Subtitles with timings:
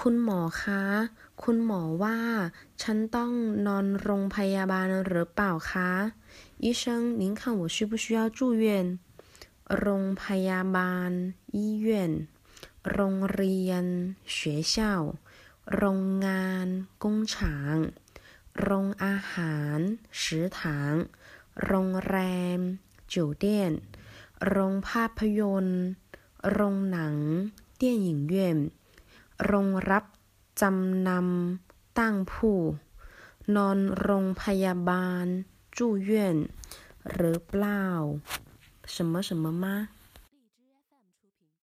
[0.00, 0.82] คุณหมอคะ
[1.42, 2.18] คุณหมอว่า
[2.82, 3.32] ฉันต้อง
[3.66, 5.90] นอนโรงพยาบาลหรือเปล่าคะ
[6.64, 6.82] 医生
[7.20, 8.64] 您看我需不需要住院
[9.78, 11.10] โรงพยาบาล
[11.56, 11.88] 医院
[12.92, 13.84] โรงเรียน
[14.36, 14.38] 学
[14.74, 14.76] 校
[15.76, 16.66] โรงงาน
[17.02, 17.34] 工厂
[18.60, 19.78] โรงอาหาร
[20.20, 20.24] 食
[20.58, 20.60] 堂
[21.64, 22.16] โรงแร
[22.58, 22.60] ม
[23.12, 23.44] 酒店
[24.48, 25.82] โรงภาพยนตร์
[26.52, 27.16] โรงหนัง
[27.80, 28.36] 电影院
[28.79, 28.79] โ
[29.50, 30.04] รงรับ
[30.60, 32.58] จำนำตั้งผู้
[33.56, 35.26] นอนโรงพยาบาล
[35.76, 35.78] 住
[36.08, 36.10] 院
[37.12, 37.84] หรือเปล่า
[38.94, 39.88] 什么什么吗